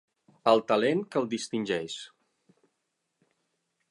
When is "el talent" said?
0.51-1.03